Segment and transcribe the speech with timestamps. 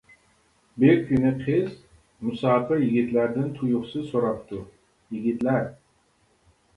[0.83, 1.67] بىر كۈنى قىز
[2.29, 4.63] مۇساپىر يىگىتلەردىن تۇيۇقسىز سوراپتۇ
[5.19, 5.69] :-يىگىتلەر!